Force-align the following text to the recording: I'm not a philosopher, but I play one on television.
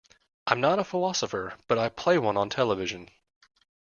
I'm 0.47 0.59
not 0.59 0.79
a 0.79 0.83
philosopher, 0.83 1.53
but 1.67 1.77
I 1.77 1.89
play 1.89 2.17
one 2.17 2.35
on 2.35 2.49
television. 2.49 3.09